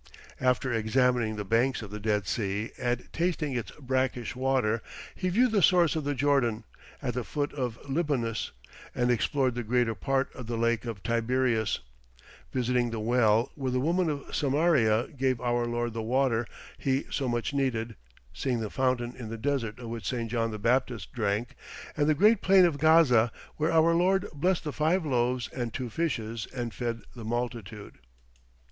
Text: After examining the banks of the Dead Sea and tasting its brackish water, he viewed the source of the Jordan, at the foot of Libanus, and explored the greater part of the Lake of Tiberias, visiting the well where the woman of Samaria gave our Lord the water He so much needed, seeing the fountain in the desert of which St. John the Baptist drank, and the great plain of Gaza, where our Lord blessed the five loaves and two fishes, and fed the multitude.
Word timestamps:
After 0.39 0.73
examining 0.73 1.35
the 1.35 1.45
banks 1.45 1.83
of 1.83 1.91
the 1.91 1.99
Dead 1.99 2.25
Sea 2.25 2.71
and 2.79 3.07
tasting 3.13 3.53
its 3.55 3.69
brackish 3.79 4.35
water, 4.35 4.81
he 5.13 5.29
viewed 5.29 5.51
the 5.51 5.61
source 5.61 5.95
of 5.95 6.05
the 6.05 6.15
Jordan, 6.15 6.63
at 7.03 7.13
the 7.13 7.23
foot 7.23 7.53
of 7.53 7.77
Libanus, 7.87 8.49
and 8.95 9.11
explored 9.11 9.53
the 9.53 9.61
greater 9.61 9.93
part 9.93 10.33
of 10.33 10.47
the 10.47 10.57
Lake 10.57 10.85
of 10.85 11.03
Tiberias, 11.03 11.81
visiting 12.51 12.89
the 12.89 12.99
well 12.99 13.51
where 13.53 13.69
the 13.69 13.79
woman 13.79 14.09
of 14.09 14.33
Samaria 14.35 15.09
gave 15.09 15.39
our 15.39 15.67
Lord 15.67 15.93
the 15.93 16.01
water 16.01 16.47
He 16.79 17.05
so 17.11 17.29
much 17.29 17.53
needed, 17.53 17.95
seeing 18.33 18.59
the 18.59 18.71
fountain 18.71 19.15
in 19.15 19.29
the 19.29 19.37
desert 19.37 19.77
of 19.77 19.89
which 19.89 20.07
St. 20.07 20.31
John 20.31 20.49
the 20.49 20.57
Baptist 20.57 21.13
drank, 21.13 21.53
and 21.95 22.07
the 22.09 22.15
great 22.15 22.41
plain 22.41 22.65
of 22.65 22.79
Gaza, 22.79 23.31
where 23.57 23.71
our 23.71 23.93
Lord 23.93 24.25
blessed 24.33 24.63
the 24.63 24.73
five 24.73 25.05
loaves 25.05 25.47
and 25.49 25.71
two 25.71 25.91
fishes, 25.91 26.47
and 26.51 26.73
fed 26.73 27.01
the 27.15 27.23
multitude. 27.23 27.99